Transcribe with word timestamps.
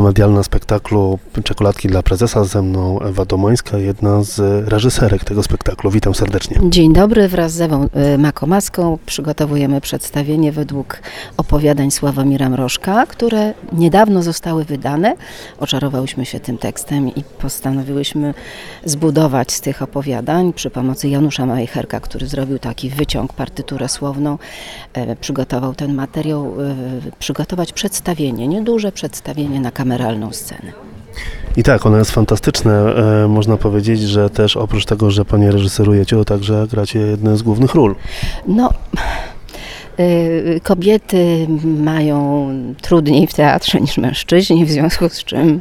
Medialna 0.00 0.42
spektaklu 0.42 1.18
Czekoladki 1.44 1.88
dla 1.88 2.02
prezesa. 2.02 2.44
Ze 2.44 2.62
mną 2.62 3.00
Ewa 3.00 3.24
Domońska, 3.24 3.78
jedna 3.78 4.22
z 4.22 4.38
reżyserek 4.68 5.24
tego 5.24 5.42
spektaklu. 5.42 5.90
Witam 5.90 6.14
serdecznie. 6.14 6.60
Dzień 6.70 6.92
dobry, 6.92 7.28
wraz 7.28 7.52
z 7.52 7.60
Ewą 7.60 7.88
y, 8.14 8.18
Makomaską 8.18 8.98
przygotowujemy 9.06 9.80
przedstawienie 9.80 10.52
według 10.52 11.00
opowiadań 11.36 11.90
Sławomira 11.90 12.48
Mrożka, 12.48 13.06
które 13.06 13.54
niedawno 13.72 14.22
zostały 14.22 14.64
wydane. 14.64 15.16
Oczarowałyśmy 15.60 16.26
się 16.26 16.40
tym 16.40 16.58
tekstem 16.58 17.08
i 17.08 17.24
postanowiłyśmy 17.38 18.34
zbudować 18.84 19.52
z 19.52 19.60
tych 19.60 19.82
opowiadań 19.82 20.52
przy 20.52 20.70
pomocy 20.70 21.08
Janusza 21.08 21.46
Majcherka, 21.46 22.00
który 22.00 22.26
zrobił 22.26 22.58
taki 22.58 22.90
wyciąg, 22.90 23.32
partyturę 23.32 23.88
słowną, 23.88 24.38
e, 24.92 25.16
przygotował 25.16 25.74
ten 25.74 25.94
materiał, 25.94 26.54
e, 26.60 26.74
przygotować 27.18 27.72
przedstawienie, 27.72 28.48
nieduże 28.48 28.92
przedstawienie 28.92 29.60
na 29.60 29.70
kameralną 29.84 30.32
scenę. 30.32 30.72
I 31.56 31.62
tak, 31.62 31.86
ono 31.86 31.98
jest 31.98 32.10
fantastyczne. 32.10 32.72
E, 32.72 33.28
można 33.28 33.56
powiedzieć, 33.56 34.00
że 34.00 34.30
też 34.30 34.56
oprócz 34.56 34.84
tego, 34.84 35.10
że 35.10 35.24
panie 35.24 35.50
reżyserujecie, 35.50 36.16
to 36.16 36.24
także 36.24 36.66
gracie 36.70 36.98
jedne 36.98 37.36
z 37.36 37.42
głównych 37.42 37.74
ról. 37.74 37.94
No, 38.48 38.70
kobiety 40.62 41.46
mają 41.64 42.48
trudniej 42.82 43.26
w 43.26 43.34
teatrze 43.34 43.80
niż 43.80 43.98
mężczyźni, 43.98 44.64
w 44.64 44.70
związku 44.70 45.08
z 45.08 45.24
czym 45.24 45.60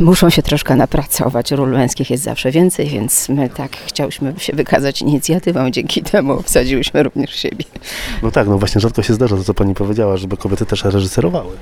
y, 0.00 0.04
muszą 0.04 0.30
się 0.30 0.42
troszkę 0.42 0.76
napracować. 0.76 1.50
Ról 1.50 1.70
męskich 1.70 2.10
jest 2.10 2.24
zawsze 2.24 2.50
więcej, 2.50 2.86
więc 2.88 3.28
my 3.28 3.48
tak 3.48 3.76
chciałyśmy 3.76 4.34
się 4.38 4.52
wykazać 4.52 5.02
inicjatywą, 5.02 5.70
dzięki 5.70 6.02
temu 6.02 6.42
wsadziłyśmy 6.42 7.02
również 7.02 7.34
siebie. 7.34 7.64
No 8.22 8.30
tak, 8.30 8.48
no 8.48 8.58
właśnie 8.58 8.80
rzadko 8.80 9.02
się 9.02 9.14
zdarza 9.14 9.36
to, 9.36 9.44
co 9.44 9.54
pani 9.54 9.74
powiedziała, 9.74 10.16
żeby 10.16 10.36
kobiety 10.36 10.66
też 10.66 10.84
reżyserowały. 10.84 11.52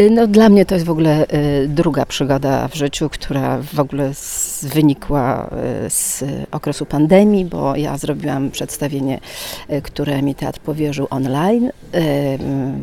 Y, 0.00 0.10
No, 0.10 0.26
dla 0.26 0.48
mnie 0.48 0.66
to 0.66 0.74
jest 0.74 0.86
w 0.86 0.90
ogóle 0.90 1.26
y, 1.64 1.68
druga 1.68 2.06
przygoda 2.06 2.68
w 2.68 2.74
życiu, 2.74 3.08
która 3.08 3.58
w 3.74 3.80
ogóle 3.80 4.14
z, 4.14 4.64
wynikła 4.64 5.50
y, 5.86 5.90
z 5.90 6.24
okresu 6.50 6.86
pandemii, 6.86 7.44
bo 7.44 7.76
ja 7.76 7.98
zrobiłam 7.98 8.50
przedstawienie, 8.50 9.20
y, 9.70 9.82
które 9.82 10.22
mi 10.22 10.34
teatr 10.34 10.60
powierzył 10.60 11.06
online, 11.14 11.70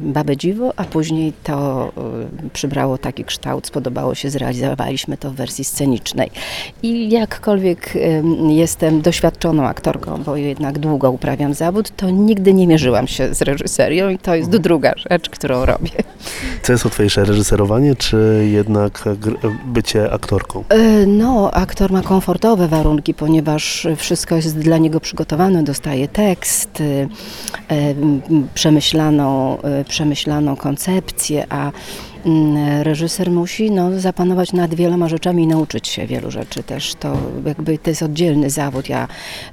Babę 0.01 0.37
Dziwo, 0.37 0.73
a 0.75 0.83
później 0.83 1.33
to 1.43 1.91
przybrało 2.53 2.97
taki 2.97 3.23
kształt, 3.25 3.67
spodobało 3.67 4.15
się, 4.15 4.29
zrealizowaliśmy 4.29 5.17
to 5.17 5.31
w 5.31 5.33
wersji 5.33 5.63
scenicznej. 5.63 6.31
I 6.83 7.09
jakkolwiek 7.09 7.93
jestem 8.49 9.01
doświadczoną 9.01 9.67
aktorką, 9.67 10.23
bo 10.23 10.35
jednak 10.35 10.79
długo 10.79 11.11
uprawiam 11.11 11.53
zawód, 11.53 11.91
to 11.95 12.09
nigdy 12.09 12.53
nie 12.53 12.67
mierzyłam 12.67 13.07
się 13.07 13.33
z 13.33 13.41
reżyserią 13.41 14.09
i 14.09 14.17
to 14.17 14.35
jest 14.35 14.49
druga 14.49 14.93
rzecz, 15.09 15.29
którą 15.29 15.65
robię. 15.65 15.89
Co 16.63 16.71
jest 16.73 16.85
łatwiejsze, 16.85 17.25
reżyserowanie, 17.25 17.95
czy 17.95 18.47
jednak 18.51 19.03
bycie 19.65 20.11
aktorką? 20.13 20.63
E, 20.69 21.05
No, 21.05 21.51
aktor 21.51 21.91
ma 21.91 22.01
komfortowe 22.01 22.67
warunki, 22.67 23.13
ponieważ 23.13 23.87
wszystko 23.97 24.35
jest 24.35 24.59
dla 24.59 24.77
niego 24.77 24.99
przygotowane, 24.99 25.63
dostaje 25.63 26.07
tekst, 26.07 26.83
przemyślaną, 28.53 29.57
y, 29.81 29.85
przemyślaną 29.85 30.55
koncepcję, 30.55 31.45
a 31.49 31.71
mm, 32.25 32.81
reżyser 32.81 33.31
musi 33.31 33.71
no, 33.71 33.99
zapanować 33.99 34.53
nad 34.53 34.73
wieloma 34.73 35.07
rzeczami 35.07 35.43
i 35.43 35.47
nauczyć 35.47 35.87
się 35.87 36.07
wielu 36.07 36.31
rzeczy 36.31 36.63
też. 36.63 36.95
To 36.95 37.17
jakby 37.45 37.77
to 37.77 37.89
jest 37.89 38.03
oddzielny 38.03 38.49
zawód. 38.49 38.89
Ja 38.89 39.07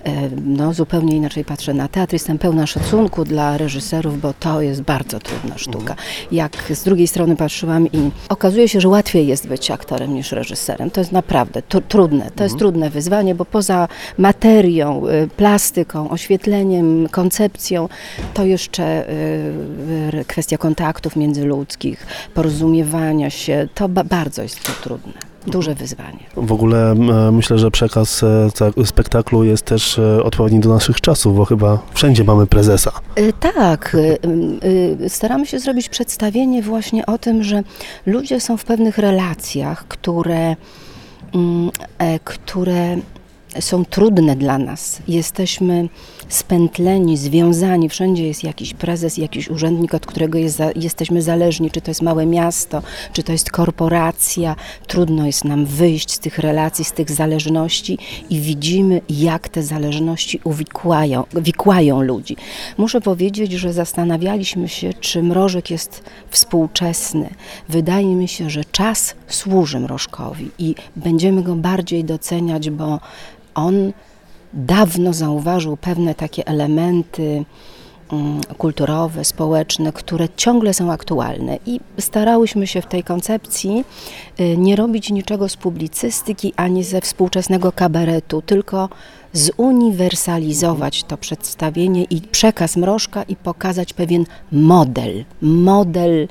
e, 0.05 0.12
no, 0.44 0.74
zupełnie 0.74 1.16
inaczej 1.16 1.44
patrzę 1.44 1.74
na 1.74 1.89
teatr. 1.89 2.12
Jestem 2.12 2.39
pełna 2.39 2.66
szacunku 2.66 3.24
dla 3.24 3.56
reżyserów, 3.56 4.20
bo 4.20 4.34
to 4.41 4.61
jest 4.62 4.83
bardzo 4.83 5.19
trudna 5.19 5.58
sztuka. 5.58 5.94
Jak 6.33 6.72
z 6.74 6.84
drugiej 6.84 7.06
strony 7.06 7.36
patrzyłam 7.36 7.86
i 7.86 8.11
okazuje 8.28 8.69
się, 8.69 8.80
że 8.80 8.89
łatwiej 8.89 9.27
jest 9.27 9.48
być 9.48 9.70
aktorem 9.70 10.14
niż 10.14 10.33
reżyserem. 10.33 10.91
To 10.91 11.00
jest 11.00 11.12
naprawdę 11.12 11.62
tru- 11.69 11.83
trudne. 11.89 12.30
To 12.36 12.44
jest 12.44 12.58
trudne 12.58 12.91
wyzwanie, 12.91 13.34
bo 13.34 13.44
poza 13.44 13.89
materią, 14.19 15.02
y, 15.08 15.28
plastyką, 15.36 16.11
oświetleniem, 16.11 17.08
koncepcją, 17.08 17.89
to 18.35 18.45
jeszcze 18.58 19.11
y, 19.11 20.24
kwestia 20.27 20.58
kontaktów 20.58 21.17
międzyludzkich, 21.17 22.07
porozumiewania 22.35 23.30
się. 23.30 23.69
To 23.74 23.89
ba- 23.89 24.05
bardzo 24.05 24.42
jest 24.42 24.63
to 24.67 24.73
trudne. 24.83 25.13
Duże 25.46 25.74
wyzwanie. 25.74 26.19
W 26.36 26.52
ogóle 26.52 26.92
e, 26.92 27.33
myślę, 27.33 27.58
że 27.58 27.70
przekaz 27.70 28.23
e, 28.23 28.48
całego 28.55 28.86
spektaklu 28.86 29.45
jest 29.45 29.64
też 29.64 29.98
e, 29.98 30.23
odpowiedni 30.23 30.61
do 30.61 30.68
naszych 30.68 31.01
czasów, 31.01 31.36
bo 31.36 31.45
chyba 31.45 31.79
wszędzie 31.95 32.24
mamy 32.24 32.47
prezesa. 32.47 32.92
Y, 33.18 33.33
Tak, 33.41 33.97
staramy 35.08 35.47
się 35.47 35.58
zrobić 35.58 35.89
przedstawienie 35.89 36.63
właśnie 36.63 37.07
o 37.07 37.18
tym, 37.18 37.42
że 37.42 37.63
ludzie 38.07 38.41
są 38.41 38.57
w 38.57 38.64
pewnych 38.64 38.98
relacjach, 38.98 39.85
które, 39.89 40.57
mm, 41.35 41.70
e, 41.98 42.18
które 42.24 42.97
są 43.61 43.85
trudne 43.85 44.36
dla 44.36 44.59
nas. 44.59 44.98
Jesteśmy 45.09 45.89
spętleni, 46.29 47.17
związani, 47.17 47.89
wszędzie 47.89 48.27
jest 48.27 48.45
jakiś 48.45 48.75
prezes, 48.75 49.19
jakiś 49.19 49.51
urzędnik, 49.51 49.95
od 49.95 50.07
którego 50.07 50.39
jest 50.39 50.63
jesteśmy 50.77 51.23
zależni, 51.23 51.70
czy 51.70 51.81
to 51.81 51.91
jest 51.91 52.03
małe 52.03 52.27
miasto, 52.27 52.83
czy 53.13 53.23
to 53.23 53.33
jest 53.33 53.51
korporacja. 53.51 54.57
Trudno 54.86 55.27
jest 55.27 55.45
nam 55.45 55.67
wyjść 55.67 56.13
z 56.13 56.19
tych 56.19 56.39
relacji, 56.39 56.85
z 56.85 56.92
tych 56.92 57.11
zależności 57.11 57.98
i 58.31 58.41
widzimy, 58.41 59.01
jak 59.09 59.48
te 59.48 59.63
zależności 59.63 60.41
uwikłają, 60.45 61.25
wikłają 61.35 62.03
ludzi. 62.03 62.36
Muszę 62.79 63.01
powiedzieć, 63.01 63.53
że 63.53 63.73
zastanawialiśmy 63.73 64.69
się, 64.69 64.92
czy 65.01 65.23
mrożek 65.23 65.70
jest 65.70 66.03
współczesny. 66.30 67.29
Wydaje 67.69 68.15
mi 68.15 68.29
się, 68.29 68.51
że 68.51 68.65
czas 68.65 69.15
służy 69.29 69.80
mrożkowi 69.80 70.51
i 70.59 70.75
będziemy 70.97 71.42
go 71.42 71.55
bardziej 71.55 72.05
doceniać, 72.05 72.70
bo 72.70 73.01
on 73.58 73.92
dawno 74.52 75.13
zauważył 75.13 75.77
pewne 75.77 76.14
takie 76.14 76.46
elementy 76.46 77.45
mm, 78.13 78.41
kulturowe, 78.58 79.24
społeczne, 79.24 79.92
które 79.92 80.29
ciągle 80.36 80.74
są 80.74 80.92
aktualne 80.92 81.58
i 81.67 81.80
starałyśmy 81.98 82.67
się 82.67 82.83
w 82.83 82.86
tej 82.86 83.02
koncepcji 83.02 83.85
y, 84.41 84.57
nie 84.57 84.77
robić 84.77 85.11
niczego 85.11 85.48
z 85.48 85.57
publicystyki 85.57 86.52
ani 86.57 86.85
ze 86.85 87.01
współczesnego 87.01 87.73
kabaretu, 87.73 88.42
tylko 88.42 88.89
zuniwersalizować 89.33 91.05
to 91.05 91.17
przedstawienie 91.17 92.05
i 92.05 92.20
przekaz 92.20 92.77
mrożka 92.77 93.23
i 93.23 93.36
pokazać 93.36 93.92
pewien 93.92 94.24
model, 94.52 95.24
model 95.42 96.29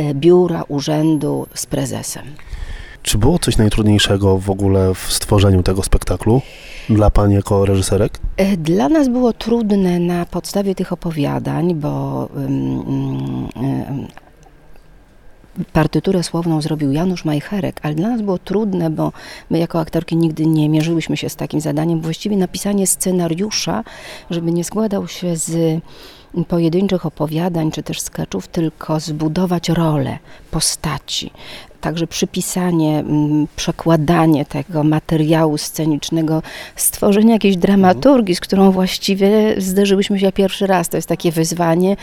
y, 0.00 0.14
biura, 0.14 0.64
urzędu 0.68 1.46
z 1.54 1.66
prezesem. 1.66 2.24
Czy 3.06 3.18
było 3.18 3.38
coś 3.38 3.56
najtrudniejszego 3.56 4.38
w 4.38 4.50
ogóle 4.50 4.94
w 4.94 5.12
stworzeniu 5.12 5.62
tego 5.62 5.82
spektaklu 5.82 6.42
dla 6.90 7.10
pani 7.10 7.34
jako 7.34 7.64
reżyserek? 7.64 8.18
E, 8.36 8.56
Dla 8.56 8.88
nas 8.88 9.08
było 9.08 9.32
trudne 9.32 9.98
na 9.98 10.24
podstawie 10.26 10.74
tych 10.74 10.92
opowiadań, 10.92 11.74
bo 11.74 12.28
ym, 12.36 13.48
ym, 13.56 14.06
partyturę 15.72 16.22
słowną 16.22 16.60
zrobił 16.60 16.92
Janusz 16.92 17.24
Majcherek, 17.24 17.80
ale 17.82 17.94
dla 17.94 18.08
nas 18.08 18.22
było 18.22 18.38
trudne, 18.38 18.90
bo 18.90 19.12
my 19.50 19.58
jako 19.58 19.80
aktorki 19.80 20.16
nigdy 20.16 20.46
nie 20.46 20.68
mierzyłyśmy 20.68 21.16
się 21.16 21.28
z 21.28 21.36
takim 21.36 21.60
zadaniem. 21.60 22.00
Właściwie 22.00 22.36
napisanie 22.36 22.86
scenariusza, 22.86 23.84
żeby 24.30 24.52
nie 24.52 24.64
składał 24.64 25.08
się 25.08 25.36
z 25.36 25.80
pojedynczych 26.48 27.06
opowiadań 27.06 27.70
czy 27.70 27.82
też 27.82 28.00
sketchów, 28.00 28.48
tylko 28.48 29.00
zbudować 29.00 29.68
rolę, 29.68 30.18
postaci. 30.50 31.30
Także 31.86 32.06
przypisanie, 32.06 32.98
mm, 32.98 33.46
przekładanie 33.56 34.44
tego 34.44 34.84
materiału 34.84 35.58
scenicznego, 35.58 36.42
stworzenie 36.76 37.32
jakiejś 37.32 37.56
dramaturgii, 37.56 38.34
z 38.34 38.40
którą 38.40 38.70
właściwie 38.70 39.54
zderzyłyśmy 39.58 40.18
się 40.18 40.32
pierwszy 40.32 40.66
raz. 40.66 40.88
To 40.88 40.96
jest 40.96 41.08
takie 41.08 41.32
wyzwanie, 41.32 41.96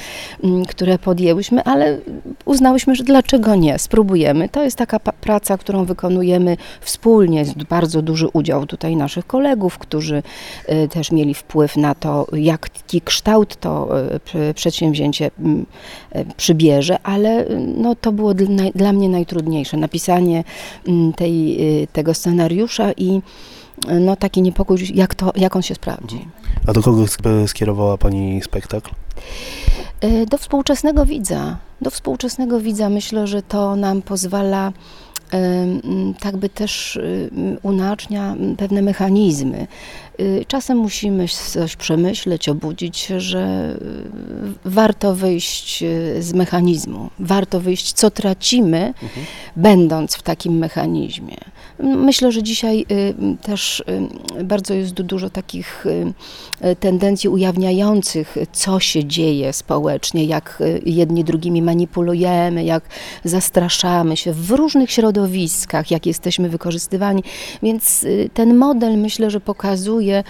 mm, 0.43 0.65
które 0.65 0.99
podjęłyśmy, 0.99 1.63
ale 1.63 1.97
uznałyśmy, 2.45 2.95
że 2.95 3.03
dlaczego 3.03 3.55
nie, 3.55 3.79
spróbujemy. 3.79 4.49
To 4.49 4.63
jest 4.63 4.77
taka 4.77 4.99
praca, 4.99 5.57
którą 5.57 5.85
wykonujemy 5.85 6.57
wspólnie. 6.81 7.39
Jest 7.39 7.63
bardzo 7.63 8.01
duży 8.01 8.27
udział 8.33 8.65
tutaj 8.65 8.95
naszych 8.95 9.27
kolegów, 9.27 9.77
którzy 9.77 10.23
y, 10.69 10.87
też 10.87 11.11
mieli 11.11 11.33
wpływ 11.33 11.77
na 11.77 11.95
to, 11.95 12.27
jaki 12.33 13.01
kształt 13.01 13.55
to 13.55 13.89
y, 14.49 14.53
przedsięwzięcie 14.53 15.31
mm, 15.39 15.65
y, 16.15 16.25
przybierze, 16.37 16.97
ale 17.03 17.45
no, 17.77 17.95
to 17.95 18.11
było 18.11 18.33
dla, 18.33 18.71
dla 18.75 18.93
mnie 18.93 19.09
najtrudniejsze. 19.09 19.72
Napisanie 19.77 20.43
mm, 20.87 21.13
tej, 21.13 21.61
y, 21.83 21.87
tego 21.87 22.13
scenariusza 22.13 22.91
i 22.91 23.21
no, 23.99 24.15
taki 24.15 24.41
niepokój, 24.41 24.77
jak, 24.93 25.15
to, 25.15 25.31
jak 25.35 25.55
on 25.55 25.61
się 25.61 25.75
sprawdzi. 25.75 26.27
A 26.67 26.73
do 26.73 26.81
kogo 26.81 27.01
sk- 27.03 27.47
skierowała 27.47 27.97
pani 27.97 28.41
spektakl? 28.41 28.91
Y, 30.03 30.25
Do 30.25 30.37
współczesnego 30.37 31.05
widza. 31.05 31.57
Do 31.81 31.89
współczesnego 31.89 32.59
widza 32.59 32.89
myślę, 32.89 33.27
że 33.27 33.41
to 33.41 33.75
nam 33.75 34.01
pozwala 34.01 34.71
mm, 35.31 36.13
tak 36.19 36.37
by 36.37 36.49
też 36.49 36.97
mm, 36.97 37.57
unacznia 37.63 38.35
pewne 38.57 38.81
mechanizmy. 38.81 39.67
czasem 40.47 40.77
musimy 40.77 41.27
coś 41.27 41.75
przemyśleć, 41.75 42.49
obudzić 42.49 42.97
się, 42.97 43.19
że 43.19 43.75
warto 44.65 45.15
wyjść 45.15 45.83
z 46.19 46.33
mechanizmu, 46.33 47.09
warto 47.19 47.59
wyjść, 47.59 47.93
co 47.93 48.11
tracimy, 48.11 48.93
będąc 49.55 50.15
w 50.15 50.21
takim 50.23 50.57
mechanizmie. 50.57 51.37
Myślę, 51.79 52.31
że 52.31 52.43
dzisiaj 52.43 52.85
y, 52.91 53.13
też 53.41 53.83
y, 54.39 54.43
bardzo 54.43 54.73
jest 54.73 54.93
du- 54.93 55.03
dużo 55.03 55.29
takich 55.29 55.85
y, 55.85 56.13
tendencji 56.75 57.29
ujawniających, 57.29 58.35
co 58.51 58.79
się 58.79 59.05
dzieje 59.05 59.53
społecznie, 59.53 60.25
jak 60.25 60.63
jedni 60.85 61.23
drugimi 61.23 61.61
manipulujemy, 61.61 62.63
jak 62.63 62.83
zastraszamy 63.23 64.17
się 64.17 64.33
w 64.33 64.51
różnych 64.51 64.91
środowiskach, 64.91 65.91
jak 65.91 66.05
jesteśmy 66.05 66.49
wykorzystywani. 66.49 67.23
Więc 67.63 68.05
ten 68.33 68.55
model 68.55 68.97
myślę, 68.97 69.31
że 69.31 69.39
pokazuje, 69.39 70.23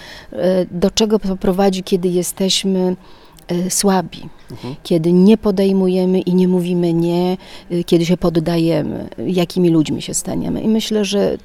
do 0.71 0.91
czego 0.91 1.19
to 1.19 1.35
prowadzi, 1.35 1.83
kiedy 1.83 2.07
jesteśmy 2.07 2.95
y, 3.51 3.69
słabi, 3.69 4.29
kiedy 4.83 5.13
nie 5.13 5.37
podejmujemy 5.37 6.19
i 6.19 6.35
nie 6.35 6.47
mówimy 6.47 6.93
nie, 6.93 7.37
y, 7.71 7.83
kiedy 7.83 8.05
się 8.05 8.17
poddajemy, 8.17 9.09
jakimi 9.27 9.69
ludźmi 9.69 10.01
się 10.01 10.13
staniemy. 10.13 10.61
I 10.61 10.67
myślę, 10.67 11.05
że 11.05 11.37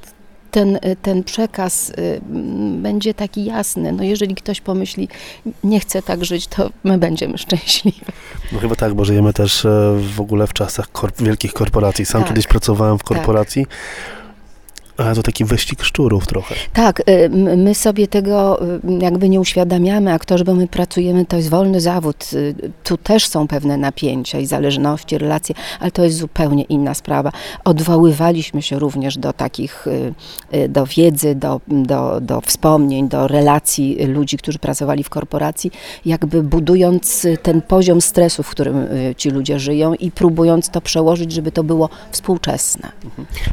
ten, 0.50 0.76
y, 0.76 0.96
ten 1.02 1.24
przekaz 1.24 1.92
będzie 2.72 3.14
taki 3.14 3.44
jasny. 3.44 3.92
No 3.92 4.02
jeżeli 4.02 4.34
ktoś 4.34 4.60
pomyśli, 4.60 5.08
nie 5.64 5.80
chce 5.80 6.02
tak 6.02 6.24
żyć, 6.24 6.46
to 6.46 6.70
my 6.84 6.98
będziemy 6.98 7.38
szczęśliwi. 7.38 8.00
No 8.52 8.58
chyba 8.58 8.74
tak, 8.74 8.94
bo 8.94 9.04
żyjemy 9.04 9.32
też 9.32 9.64
e, 9.64 9.96
w 10.16 10.20
ogóle 10.20 10.46
w 10.46 10.52
czasach 10.52 10.92
korp- 10.92 11.22
wielkich 11.24 11.52
korporacji. 11.52 12.06
Sam 12.06 12.20
Tak. 12.20 12.28
kiedyś 12.28 12.46
pracowałem 12.46 12.98
w 12.98 13.02
korporacji, 13.02 13.66
ale 14.98 15.14
to 15.14 15.22
taki 15.22 15.44
wyścig 15.44 15.82
szczurów 15.82 16.26
trochę. 16.26 16.54
Tak, 16.72 17.02
y, 17.08 17.28
my 17.56 17.74
sobie 17.74 18.06
tego 18.06 18.62
y, 18.62 18.80
jakby 19.00 19.28
nie 19.28 19.40
uświadamiamy, 19.40 20.12
aktorzy, 20.12 20.44
bo 20.44 20.54
my 20.54 20.68
pracujemy, 20.68 21.26
to 21.26 21.36
jest 21.36 21.48
wolny 21.48 21.80
zawód, 21.80 22.30
y, 22.32 22.54
tu 22.84 22.96
też 22.96 23.26
są 23.26 23.48
pewne 23.48 23.76
napięcia 23.76 24.38
i 24.38 24.46
zależności, 24.46 25.18
relacje, 25.18 25.54
ale 25.80 25.90
to 25.90 26.04
jest 26.04 26.16
zupełnie 26.16 26.62
inna 26.62 26.94
sprawa. 26.94 27.32
Odwoływaliśmy 27.64 28.62
się 28.62 28.78
również 28.78 29.18
do 29.18 29.32
takich, 29.32 29.86
do 30.68 30.86
wiedzy, 30.86 31.34
do, 31.34 31.60
do, 31.68 32.20
do 32.20 32.40
wspomnień, 32.40 33.08
do 33.08 33.28
relacji 33.28 34.06
ludzi, 34.06 34.36
którzy 34.36 34.58
pracowali 34.58 35.04
w 35.04 35.10
korporacji, 35.10 35.70
jakby 36.06 36.42
budując 36.42 37.26
ten 37.42 37.62
poziom 37.62 38.00
stresu, 38.00 38.42
w 38.42 38.50
którym 38.50 38.86
ci 39.16 39.30
ludzie 39.30 39.58
żyją 39.58 39.94
i 39.94 40.10
próbując 40.10 40.70
to 40.70 40.80
przełożyć, 40.80 41.32
żeby 41.32 41.52
to 41.52 41.64
było 41.64 41.88
współczesne. 42.10 42.88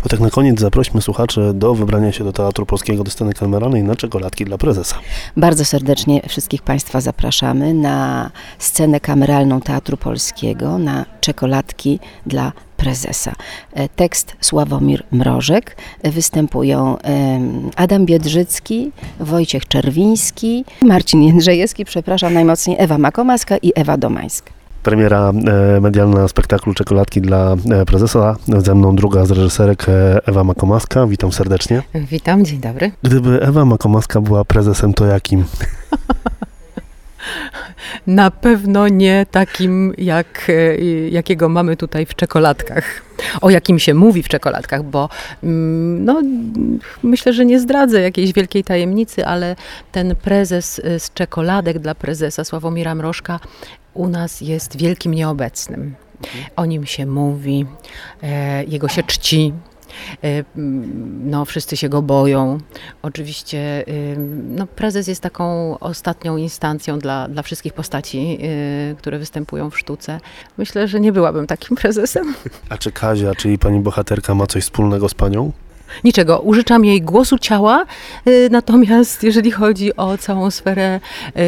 To 0.04 0.10
tak 0.10 0.20
na 0.20 0.30
koniec 0.30 0.60
zaprośmy 0.60 1.02
słuchaczy 1.02 1.35
do 1.54 1.76
wybrania 1.76 2.12
się 2.12 2.24
do 2.24 2.34
Teatru 2.34 2.66
Polskiego, 2.66 3.04
do 3.04 3.12
sceny 3.12 3.34
kameralnej 3.34 3.84
na 3.84 3.96
czekoladki 3.96 4.46
dla 4.46 4.58
prezesa. 4.58 4.96
Bardzo 5.38 5.66
serdecznie 5.66 6.22
wszystkich 6.28 6.62
Państwa 6.62 7.02
zapraszamy 7.02 7.74
na 7.74 8.32
scenę 8.60 9.00
kameralną 9.00 9.62
Teatru 9.62 9.98
Polskiego, 9.98 10.78
na 10.78 11.06
czekoladki 11.22 12.00
dla 12.26 12.52
prezesa. 12.78 13.36
E, 13.74 13.90
Tekst 13.90 14.36
Sławomir 14.42 15.04
Mrożek. 15.12 15.78
E, 16.02 16.12
Występują 16.12 16.98
Adam 17.76 18.06
Biedrzycki, 18.06 18.92
Wojciech 19.20 19.68
Czerwiński, 19.68 20.66
Marcin 20.82 21.22
Jędrzejewski, 21.24 21.86
przepraszam 21.86 22.34
najmocniej, 22.34 22.78
Ewa 22.80 22.98
Makomaska 22.98 23.58
i 23.58 23.72
Ewa 23.76 23.98
Domańska. 23.98 24.65
Premiera 24.86 25.34
e, 25.78 25.82
medialna 25.82 26.28
spektaklu 26.28 26.74
Czekoladki 26.74 27.22
dla 27.22 27.56
e, 27.72 27.86
prezesa. 27.86 28.36
Ze 28.58 28.76
mną 28.76 28.96
druga 28.96 29.26
z 29.26 29.32
reżyserek 29.32 29.90
e, 29.90 30.20
Ewa 30.26 30.44
Makomaska. 30.44 31.08
Witam 31.08 31.32
serdecznie. 31.32 31.84
Witam, 31.94 32.46
dzień 32.46 32.60
dobry. 32.60 32.92
Gdyby 33.04 33.42
Ewa 33.42 33.66
Makomaska 33.66 34.22
była 34.22 34.46
prezesem, 34.46 34.94
to 34.94 35.06
jakim? 35.06 35.44
Na 38.08 38.32
pewno 38.32 38.88
nie 38.88 39.26
takim, 39.32 39.94
jak, 39.98 40.52
jakiego 41.10 41.50
mamy 41.50 41.78
tutaj 41.78 42.06
w 42.06 42.16
czekoladkach. 42.16 43.02
O 43.42 43.50
jakim 43.50 43.80
się 43.80 43.94
mówi 43.94 44.24
w 44.24 44.30
czekoladkach, 44.30 44.84
bo 44.84 45.10
mm, 45.44 46.06
no, 46.06 46.22
myślę, 47.04 47.34
że 47.34 47.46
nie 47.46 47.60
zdradzę 47.60 48.02
jakiejś 48.02 48.34
wielkiej 48.34 48.64
tajemnicy, 48.64 49.26
ale 49.26 49.56
ten 49.92 50.16
prezes 50.16 50.82
z 50.98 51.14
czekoladek 51.14 51.80
dla 51.80 51.96
prezesa 51.96 52.44
Sławomira 52.44 52.96
Mrożka 52.96 53.40
u 53.96 54.08
nas 54.08 54.42
jest 54.42 54.78
wielkim 54.78 55.14
nieobecnym. 55.14 55.96
O 56.56 56.66
nim 56.66 56.86
się 56.86 57.06
mówi, 57.06 57.66
e, 58.24 58.64
jego 58.64 58.88
się 58.88 59.04
czci. 59.04 59.54
E, 60.24 60.44
No, 61.26 61.46
wszyscy 61.46 61.78
się 61.78 61.90
go 61.90 62.02
boją. 62.02 62.58
Oczywiście 63.02 63.86
ym, 64.14 64.56
no, 64.56 64.68
prezes 64.68 65.08
jest 65.08 65.22
taką 65.22 65.80
ostatnią 65.80 66.38
instancją 66.38 67.00
dla, 67.00 67.28
dla 67.28 67.42
wszystkich 67.44 67.74
postaci, 67.74 68.38
y, 68.92 68.96
które 68.96 69.20
występują 69.20 69.70
w 69.70 69.80
sztuce. 69.80 70.20
Myślę, 70.58 70.88
że 70.88 71.00
nie 71.00 71.12
byłabym 71.12 71.48
takim 71.48 71.78
prezesem. 71.78 72.34
A 72.70 72.78
czy 72.78 72.92
Kazia, 72.92 73.36
czyli 73.36 73.58
pani 73.58 73.80
bohaterka, 73.80 74.36
ma 74.36 74.48
coś 74.48 74.64
wspólnego 74.64 75.10
z 75.10 75.14
panią? 75.14 75.52
Niczego. 76.04 76.40
Użyczam 76.40 76.86
jej 76.86 77.02
głosu 77.02 77.40
ciała, 77.40 77.86
y, 78.28 78.50
natomiast 78.52 79.24
jeżeli 79.24 79.52
chodzi 79.52 79.96
o 79.96 80.18
całą 80.18 80.52
sferę 80.52 81.00
y, 81.28 81.40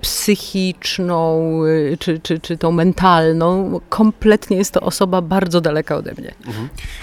psychiczną 0.00 1.40
y, 1.64 1.96
czy, 2.00 2.20
czy, 2.22 2.40
czy 2.40 2.56
tą 2.56 2.72
mentalną, 2.72 3.80
kompletnie 3.88 4.56
jest 4.56 4.72
to 4.72 4.80
osoba 4.80 5.22
bardzo 5.22 5.60
daleka 5.60 5.96
ode 5.96 6.12
mnie. 6.18 6.34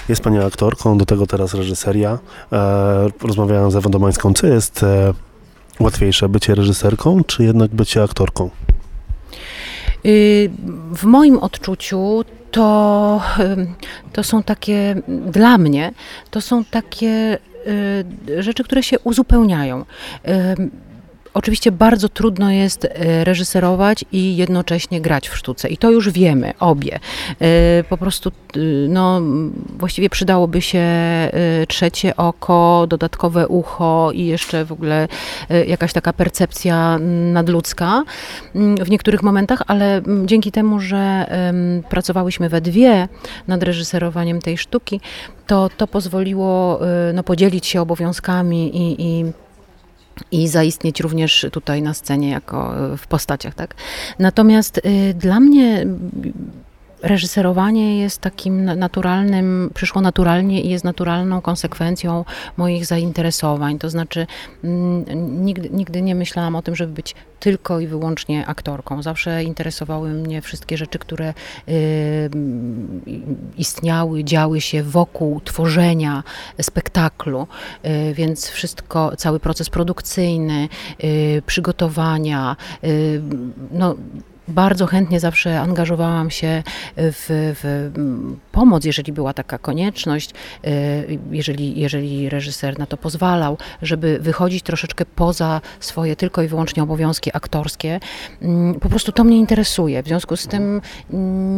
Jest 0.10 0.22
pani 0.22 0.40
aktorką, 0.40 0.98
do 0.98 1.06
tego 1.06 1.28
teraz 1.28 1.54
reżyseria. 1.54 2.20
E, 2.52 3.10
rozmawiałem 3.22 3.72
z 3.72 3.76
Ewą 3.76 3.92
Domańską. 3.92 4.34
Co 4.34 4.48
jest 4.48 4.84
e, 4.84 5.14
łatwiejsze, 5.80 6.30
bycie 6.30 6.56
reżyserką, 6.56 7.24
czy 7.24 7.44
jednak 7.44 7.72
bycie 7.72 8.04
aktorką? 8.04 8.50
W 10.94 11.04
moim 11.04 11.38
odczuciu 11.38 12.24
to, 12.58 13.22
to 14.14 14.24
są 14.24 14.44
takie, 14.44 14.96
dla 15.08 15.58
mnie, 15.58 15.92
to 16.32 16.42
są 16.42 16.66
takie 16.66 17.38
y, 18.28 18.44
rzeczy, 18.44 18.64
które 18.64 18.84
się 18.84 19.00
uzupełniają. 19.00 19.86
Oczywiście 21.38 21.72
bardzo 21.72 22.10
trudno 22.10 22.52
jest 22.52 22.86
y, 22.86 22.90
reżyserować 23.24 24.06
i 24.12 24.38
jednocześnie 24.38 25.02
grać 25.02 25.30
w 25.30 25.38
sztuce. 25.38 25.70
I 25.70 25.78
to 25.78 25.92
już 25.92 26.10
wiemy, 26.10 26.54
obie. 26.60 27.00
Y, 27.42 27.84
Po 27.90 27.98
prostu, 27.98 28.32
no, 28.90 29.22
właściwie 29.78 30.10
przydałoby 30.10 30.62
się 30.62 30.80
y, 31.64 31.68
trzecie 31.68 32.16
oko, 32.16 32.86
dodatkowe 32.90 33.48
ucho 33.48 34.12
i 34.14 34.26
jeszcze 34.26 34.66
w 34.66 34.72
ogóle 34.72 35.08
jakaś 35.68 35.94
taka 35.94 36.14
percepcja 36.14 36.98
nadludzka 37.34 38.04
mm, 38.56 38.78
w 38.86 38.90
niektórych 38.90 39.24
momentach, 39.24 39.62
ale 39.68 39.98
mm, 39.98 40.28
dzięki 40.28 40.52
temu, 40.52 40.80
że 40.80 41.28
pracowałyśmy 41.90 42.50
we 42.50 42.62
dwie 42.62 43.08
nad 43.48 43.64
reżyserowaniem 43.64 44.42
tej 44.42 44.58
sztuki, 44.58 45.02
to 45.48 45.70
to 45.78 45.88
pozwoliło 45.88 46.80
no, 47.14 47.24
podzielić 47.24 47.68
się 47.68 47.82
obowiązkami 47.82 48.78
i, 48.78 49.02
i 49.02 49.26
i 50.32 50.48
zaistnieć 50.48 51.00
również 51.00 51.46
tutaj 51.52 51.82
na 51.82 51.94
scenie 51.94 52.30
jako 52.30 52.86
y, 52.94 52.98
w 52.98 53.08
postaciach, 53.08 53.56
tak? 53.56 53.76
Natomiast 54.20 54.78
y, 54.78 55.14
dla 55.14 55.40
mnie 55.40 55.86
reżyserowanie 57.02 58.00
jest 58.00 58.22
takim 58.22 58.66
na- 58.66 58.76
naturalnym, 58.76 59.72
przyszło 59.74 60.02
naturalnie 60.02 60.62
i 60.62 60.70
jest 60.70 60.86
naturalną 60.86 61.42
konsekwencją 61.42 62.26
moich 62.58 62.86
zainteresowań. 62.86 63.80
To 63.80 63.90
znaczy 63.90 64.28
mm, 64.64 65.06
nigdy, 65.46 65.70
nigdy 65.70 66.02
nie 66.02 66.16
myślałam 66.16 66.56
o 66.56 66.62
tym, 66.62 66.76
żeby 66.76 66.94
być 66.94 67.16
tylko 67.40 67.80
i 67.80 67.88
wyłącznie 67.88 68.46
aktorką. 68.46 69.02
Zawsze 69.02 69.44
interesowały 69.44 70.10
mnie 70.10 70.42
wszystkie 70.42 70.78
rzeczy, 70.78 71.00
które 71.00 71.34
y, 71.70 72.30
istniały, 73.58 74.24
działy 74.24 74.62
się 74.62 74.84
wokół 74.84 75.42
tworzenia 75.42 76.24
spektaklu, 76.62 77.48
y, 77.86 78.14
więc 78.14 78.50
wszystko, 78.50 79.16
cały 79.18 79.40
proces 79.40 79.70
produkcyjny, 79.70 80.70
y, 81.04 81.42
przygotowania, 81.46 82.56
y, 82.84 83.22
no, 83.72 83.96
bardzo 84.48 84.86
chętnie 84.86 85.20
zawsze 85.20 85.62
angażowałam 85.62 86.30
się 86.30 86.64
w, 86.98 87.54
w 87.62 87.92
mm, 87.98 88.40
pomoc, 88.52 88.86
jeżeli 88.86 89.14
była 89.14 89.34
taka 89.34 89.58
konieczność, 89.58 90.32
y, 90.68 91.20
jeżeli, 91.32 91.80
jeżeli 91.80 92.30
reżyser 92.30 92.80
na 92.80 92.86
to 92.86 92.98
pozwalał, 92.98 93.58
żeby 93.82 94.20
wychodzić 94.20 94.64
troszeczkę 94.64 95.06
poza 95.06 95.62
swoje 95.80 96.16
tylko 96.16 96.42
i 96.42 96.48
wyłącznie 96.48 96.84
obowiązki 96.84 97.32
aktorskie. 97.34 98.00
Mm, 98.42 98.80
Po 98.80 98.90
prostu 98.90 99.12
to 99.12 99.24
mnie 99.24 99.38
interesuje. 99.38 100.04
W 100.04 100.08
związku 100.08 100.38
z 100.38 100.48
tym 100.48 100.82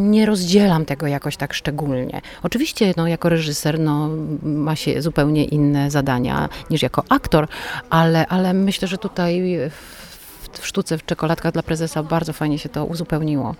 nie 0.10 0.26
rozdzielam 0.26 0.86
tego 0.86 1.08
jakoś 1.08 1.38
tak 1.38 1.54
szczególnie. 1.54 2.22
Oczywiście 2.44 2.94
no, 2.98 3.08
jako 3.08 3.30
reżyser 3.30 3.80
no, 3.80 4.10
ma 4.44 4.76
się 4.76 5.02
zupełnie 5.02 5.46
inne 5.46 5.92
zadania 5.92 6.50
niż 6.70 6.82
jako 6.82 7.04
aktor, 7.10 7.48
ale, 7.90 8.28
ale 8.28 8.54
myślę, 8.54 8.88
że 8.88 8.98
tutaj 8.98 9.58
w 10.58 10.68
sztuce, 10.68 10.98
w 10.98 11.06
czekoladkach 11.06 11.54
dla 11.54 11.64
prezesa 11.64 12.04
bardzo 12.04 12.34
fajnie 12.34 12.60
się 12.60 12.70
to 12.70 12.86
uzupełniło. 12.86 13.56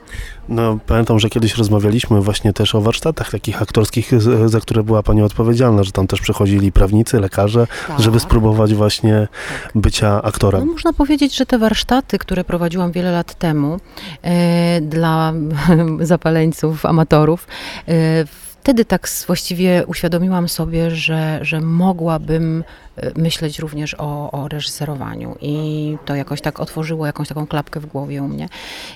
No, 0.50 0.80
pamiętam, 0.88 1.20
że 1.20 1.30
kiedyś 1.30 1.58
rozmawialiśmy 1.58 2.22
właśnie 2.22 2.54
też 2.54 2.76
o 2.76 2.82
warsztatach 2.82 3.32
takich 3.32 3.62
aktorskich, 3.62 4.12
za 4.46 4.60
które 4.60 4.84
była 4.84 5.04
Pani 5.04 5.22
odpowiedzialna, 5.22 5.84
że 5.84 5.92
tam 5.92 6.08
też 6.08 6.22
przychodzili 6.22 6.72
prawnicy, 6.72 7.20
lekarze, 7.20 7.68
żeby 8.00 8.20
spróbować 8.20 8.74
właśnie 8.74 9.28
bycia 9.76 10.10
No, 10.10 10.22
aktorem. 10.22 10.66
można 10.68 10.94
powiedzieć, 10.94 11.36
że 11.38 11.46
te 11.46 11.58
warsztaty, 11.58 12.18
które 12.18 12.44
prowadziłam 12.44 12.92
wiele 12.92 13.12
lat 13.12 13.36
temu 13.36 13.80
e, 14.24 14.82
dla 14.82 15.34
zapaleńców, 16.02 16.86
amatorów, 16.86 17.48
e, 17.88 18.26
wtedy 18.70 18.86
tak 18.86 19.10
właściwie 19.28 19.86
uświadomiłam 19.88 20.50
sobie, 20.50 20.92
że, 20.92 21.40
że 21.42 21.62
mogłabym 21.62 22.64
e, 22.96 23.12
myśleć 23.20 23.60
również 23.60 23.96
o, 23.98 24.32
o 24.32 24.48
reżyserowaniu 24.48 25.36
i 25.42 25.98
to 26.06 26.16
jakoś 26.16 26.42
tak 26.42 26.60
otworzyło 26.60 27.06
jakąś 27.06 27.28
taką 27.28 27.48
klapkę 27.48 27.80
w 27.80 27.86
głowie 27.86 28.24
u 28.24 28.28
mnie. 28.28 28.50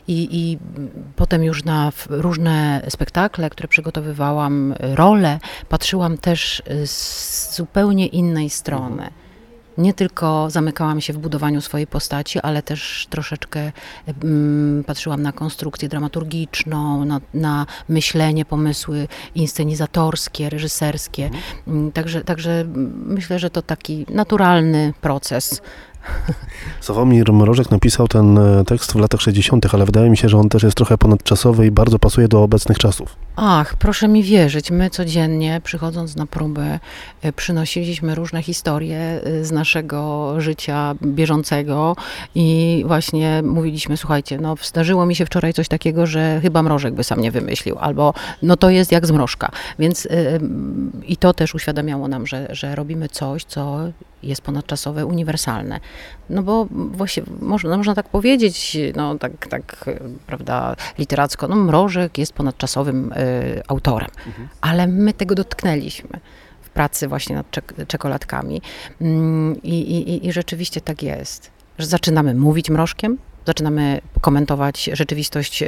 I, 0.08 0.28
i 0.32 0.58
potem 1.16 1.44
już 1.44 1.64
na 1.64 1.92
różne 2.10 2.82
spektakle, 2.90 3.50
które 3.50 3.68
przygotowywałam, 3.68 4.72
e, 4.80 4.96
role, 4.96 5.40
patrzyłam 5.70 6.18
też 6.18 6.64
e, 6.66 6.88
z 6.88 7.56
zupełnie 7.56 8.08
innej 8.08 8.50
strony. 8.50 9.10
Nie 9.78 9.94
tylko 9.94 10.50
zamykałam 10.50 11.02
się 11.02 11.14
w 11.14 11.18
budowaniu 11.18 11.62
swojej 11.62 11.88
postaci, 11.88 12.40
ale 12.40 12.62
też 12.62 13.08
troszeczkę 13.10 13.72
mm, 14.24 14.84
patrzyłam 14.84 15.22
na 15.22 15.32
konstrukcję 15.32 15.90
dramaturgiczną, 15.90 17.06
na, 17.06 17.22
na 17.34 17.66
myślenie, 17.90 18.46
pomysły 18.46 19.08
inscenizatorskie, 19.36 20.50
reżyserskie. 20.50 21.30
Mm, 21.68 21.92
Także, 21.92 22.22
także 22.22 22.66
myślę, 23.06 23.40
że 23.40 23.50
to 23.50 23.62
taki 23.62 24.06
naturalny 24.10 24.94
proces. 25.02 25.62
Sławomir 26.82 27.34
Mrożek 27.34 27.72
napisał 27.72 28.08
ten 28.08 28.38
e, 28.38 28.64
tekst 28.66 28.92
w 28.92 28.96
latach 28.96 29.22
60., 29.22 29.74
ale 29.74 29.86
wydaje 29.86 30.10
mi 30.10 30.18
się, 30.18 30.30
że 30.30 30.38
on 30.38 30.50
też 30.50 30.64
jest 30.64 30.78
trochę 30.78 30.98
ponadczasowy 30.98 31.66
i 31.66 31.72
bardzo 31.72 32.00
pasuje 32.00 32.28
do 32.28 32.44
obecnych 32.44 32.78
czasów. 32.78 33.16
Ach, 33.36 33.76
proszę 33.76 34.08
mi 34.08 34.24
wierzyć, 34.24 34.72
my 34.72 34.90
codziennie 34.90 35.62
przychodząc 35.64 36.16
na 36.16 36.26
próbę 36.26 36.80
e, 37.22 37.34
przynosiliśmy 37.34 38.16
różne 38.16 38.44
historie 38.44 38.98
e, 38.98 39.46
z 39.46 39.52
naszego 39.52 40.34
życia 40.42 40.96
bieżącego 41.04 41.96
i 42.36 42.84
właśnie 42.88 43.42
mówiliśmy, 43.44 43.98
słuchajcie, 43.98 44.38
no 44.38 44.56
zdarzyło 44.64 45.06
mi 45.06 45.16
się 45.16 45.26
wczoraj 45.26 45.54
coś 45.54 45.68
takiego, 45.68 46.08
że 46.08 46.40
chyba 46.42 46.64
mrożek 46.64 46.94
by 46.94 47.04
sam 47.04 47.22
nie 47.22 47.32
wymyślił, 47.32 47.78
albo 47.80 48.14
no 48.42 48.58
to 48.58 48.70
jest 48.70 48.92
jak 48.92 49.06
zmrożka. 49.06 49.52
Więc 49.80 50.08
m, 50.12 50.92
i 51.08 51.18
to 51.18 51.34
też 51.34 51.56
uświadamiało 51.56 52.08
nam, 52.08 52.28
że, 52.28 52.48
że 52.50 52.76
robimy 52.76 53.10
coś, 53.10 53.44
co 53.44 53.80
jest 54.24 54.42
ponadczasowe, 54.42 55.06
uniwersalne. 55.06 55.80
No 56.30 56.44
bo 56.44 56.68
właśnie 56.72 57.24
można, 57.42 57.70
no 57.70 57.78
można 57.78 57.96
tak 57.96 58.10
powiedzieć, 58.10 58.78
no 58.96 59.18
tak, 59.18 59.48
tak 59.48 59.90
prawda, 60.28 60.76
literacko, 60.98 61.48
no 61.48 61.56
mrożek 61.56 62.18
jest 62.18 62.34
ponadczasowym 62.34 63.14
e, 63.24 63.62
autorem, 63.68 64.10
ale 64.62 64.88
my 64.88 65.14
tego 65.14 65.36
dotknęliśmy 65.36 66.20
w 66.62 66.70
pracy 66.70 67.08
właśnie 67.08 67.36
nad 67.36 67.52
czek- 67.52 67.86
czekoladkami 67.88 68.62
Mm, 69.02 69.62
i, 69.64 69.80
i, 69.80 70.28
i 70.28 70.32
rzeczywiście 70.32 70.82
tak 70.82 71.04
jest, 71.04 71.52
że 71.78 71.86
zaczynamy 71.86 72.36
mówić 72.36 72.70
mrożkiem, 72.70 73.18
zaczynamy 73.48 74.02
komentować 74.22 74.90
rzeczywistość 74.94 75.64
e, 75.64 75.68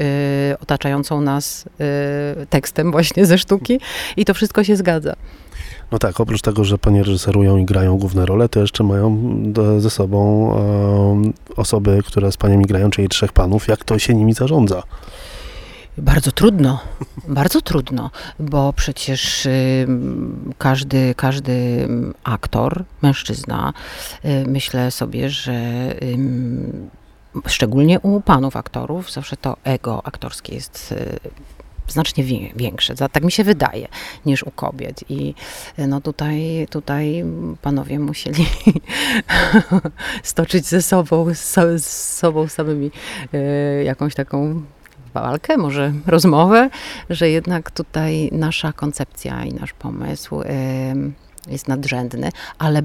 otaczającą 0.61 1.21
nas 1.21 1.65
e, 1.79 2.45
tekstem 2.45 2.91
właśnie 2.91 3.25
ze 3.25 3.37
sztuki 3.37 3.79
i 4.17 4.25
to 4.25 4.33
wszystko 4.33 4.63
się 4.63 4.75
zgadza. 4.75 5.15
No 5.91 5.99
tak, 5.99 6.19
oprócz 6.19 6.41
tego, 6.41 6.63
że 6.63 6.77
Panie 6.77 7.03
reżyserują 7.03 7.57
i 7.57 7.65
grają 7.65 7.97
główne 7.97 8.25
role, 8.25 8.49
to 8.49 8.59
jeszcze 8.59 8.83
mają 8.83 9.17
do, 9.53 9.81
ze 9.81 9.89
sobą 9.89 10.51
e, 10.55 11.55
osoby, 11.55 11.99
które 12.07 12.31
z 12.31 12.37
Paniami 12.37 12.65
grają, 12.65 12.89
czyli 12.89 13.09
trzech 13.09 13.33
panów. 13.33 13.67
Jak 13.67 13.83
to 13.83 13.99
się 13.99 14.13
nimi 14.13 14.33
zarządza? 14.33 14.83
Bardzo 15.97 16.31
trudno, 16.31 16.79
bardzo 17.27 17.61
trudno, 17.61 18.11
bo 18.39 18.73
przecież 18.73 19.47
każdy, 20.57 21.15
każdy 21.17 21.87
aktor, 22.23 22.83
mężczyzna, 23.01 23.73
y, 24.25 24.45
myślę 24.47 24.91
sobie, 24.91 25.29
że 25.29 25.53
szczególnie 27.47 27.99
u 27.99 28.21
panów 28.21 28.55
aktorów 28.55 29.11
zawsze 29.11 29.37
to 29.37 29.57
ego 29.63 30.01
aktorskie 30.05 30.55
jest 30.55 30.91
y, 30.91 31.19
znacznie 31.87 32.23
większe, 32.55 32.95
tak 32.95 33.23
mi 33.23 33.31
się 33.31 33.43
wydaje, 33.43 33.87
niż 34.25 34.43
u 34.43 34.51
kobiet. 34.51 35.03
I 35.09 35.33
y, 35.79 35.87
no 35.87 36.01
tutaj, 36.01 36.67
tutaj 36.69 37.25
panowie 37.61 37.99
musieli 37.99 38.45
stoczyć 40.23 40.65
ze 40.65 40.81
sobą, 40.81 41.33
z, 41.33 41.39
so- 41.39 41.79
z 41.79 42.17
sobą 42.17 42.47
samymi 42.47 42.91
jakąś 43.83 44.15
taką 44.15 44.63
walkę, 45.21 45.57
może 45.57 45.93
rozmowę, 46.07 46.69
że 47.09 47.29
jednak 47.29 47.71
tutaj 47.71 48.29
nasza 48.31 48.73
koncepcja 48.73 49.45
i 49.45 49.53
nasz 49.53 49.73
pomysł 49.73 50.41
jest 51.47 51.67
nadrzędny, 51.67 52.29
ale 52.57 52.81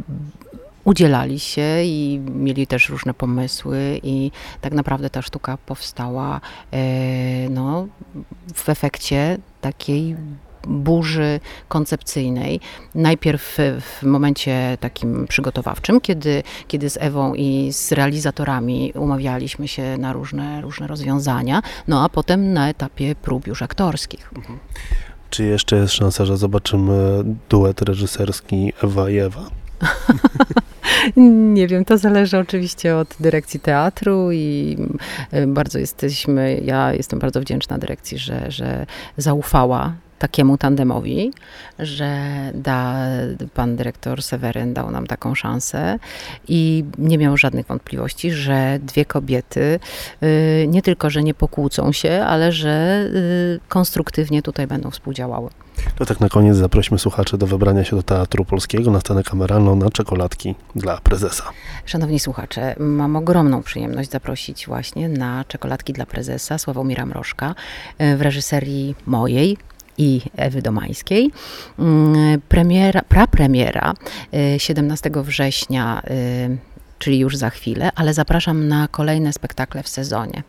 udzielali 0.85 1.41
się 1.41 1.83
i 1.85 2.21
mieli 2.35 2.67
też 2.67 2.89
różne 2.89 3.15
pomysły 3.15 4.01
i 4.03 4.31
tak 4.61 4.73
naprawdę 4.73 5.11
ta 5.11 5.23
sztuka 5.23 5.59
powstała 5.67 6.41
e, 6.73 6.79
no, 7.49 7.87
w 8.55 8.69
efekcie 8.69 9.39
takiej 9.61 10.17
burzy 10.69 11.40
koncepcyjnej. 11.69 12.61
Najpierw 12.95 13.59
w 13.81 14.02
momencie 14.02 14.79
takim 14.81 15.26
przygotowawczym, 15.26 16.00
kiedy, 16.00 16.43
kiedy 16.69 16.90
z 16.90 16.97
Ewą 17.00 17.35
i 17.35 17.73
z 17.73 17.93
realizatorami 17.93 18.93
umawialiśmy 18.95 19.69
się 19.69 19.99
na 19.99 20.12
różne, 20.12 20.61
różne 20.61 20.87
rozwiązania, 20.87 21.62
no 21.88 22.05
a 22.05 22.09
potem 22.09 22.52
na 22.52 22.69
etapie 22.69 23.14
prób 23.14 23.47
już 23.47 23.62
aktorskich. 23.62 24.31
Czy 25.31 25.45
jeszcze 25.45 25.76
jest 25.76 25.95
szansa, 25.95 26.25
że 26.25 26.37
zobaczymy 26.37 27.25
duet 27.49 27.83
reżyserski 27.83 28.73
Ewa 28.83 29.11
i 29.11 29.19
Ewa? 29.19 29.50
Nie 31.55 31.67
wiem, 31.69 31.85
to 31.85 31.99
zależy 31.99 32.38
oczywiście 32.38 32.97
od 32.97 33.14
dyrekcji 33.21 33.61
teatru 33.61 34.33
i 34.33 34.76
y, 35.35 35.47
bardzo 35.47 35.79
jesteśmy, 35.79 36.61
ja 36.64 36.93
jestem 36.95 37.19
bardzo 37.19 37.40
wdzięczna 37.40 37.79
dyrekcji, 37.79 38.19
że, 38.19 38.50
że 38.50 38.87
zaufała 39.17 39.93
takiemu 40.21 40.59
tandemowi, 40.59 41.33
że 41.79 42.21
da, 42.55 43.07
pan 43.55 43.77
dyrektor 43.77 44.23
Seweryn 44.23 44.75
dał 44.75 44.91
nam 44.91 45.07
taką 45.07 45.35
szansę 45.35 45.99
i 46.49 46.85
nie 46.99 47.19
miał 47.19 47.37
żadnych 47.37 47.67
wątpliwości, 47.67 48.33
że 48.33 48.79
dwie 48.83 49.05
kobiety 49.05 49.81
y, 50.23 50.67
nie 50.69 50.83
tylko, 50.83 51.11
że 51.11 51.23
nie 51.23 51.35
pokłócą 51.35 51.93
się, 51.93 52.25
ale 52.27 52.53
że 52.53 53.05
y, 53.15 53.69
konstruktywnie 53.69 54.43
tutaj 54.43 54.67
będą 54.67 54.91
współdziałały. 54.91 55.50
To 55.97 56.07
tak 56.07 56.21
na 56.21 56.29
koniec 56.29 56.57
zaprośmy 56.57 56.99
słuchaczy 56.99 57.39
do 57.39 57.47
wybrania 57.47 57.85
się 57.85 57.97
do 57.97 58.03
Teatru 58.03 58.45
Polskiego 58.45 58.91
na 58.91 59.00
scenę 59.00 59.23
kameralną 59.23 59.77
na 59.77 59.91
czekoladki 59.91 60.55
dla 60.75 60.97
prezesa. 60.97 61.45
Szanowni 61.85 62.21
słuchacze, 62.21 62.75
mam 62.79 63.17
ogromną 63.17 63.62
przyjemność 63.62 64.11
zaprosić 64.11 64.67
właśnie 64.67 65.09
na 65.09 65.45
czekoladki 65.49 65.93
dla 65.93 66.07
prezesa 66.07 66.59
Sławomira 66.59 67.07
Mrożka 67.07 67.55
e, 67.99 68.17
w 68.17 68.23
reżyserii 68.23 68.95
mojej 69.07 69.57
i 70.00 70.21
Ewy 70.37 70.62
Domańskiej. 70.62 71.30
Mm, 71.78 72.40
Premiera, 72.49 73.02
prapremiera 73.02 73.95
e, 74.35 74.61
17 74.61 75.11
września, 75.14 76.02
e, 76.04 76.11
czyli 76.99 77.19
już 77.19 77.37
za 77.37 77.50
chwilę, 77.50 77.90
ale 77.95 78.14
zapraszam 78.14 78.69
na 78.69 78.88
kolejne 78.88 79.33
spektakle 79.33 79.83
w 79.83 79.88
sezonie. 79.88 80.42